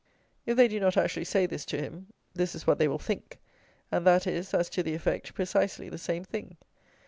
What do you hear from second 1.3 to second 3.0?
this to him, this is what they will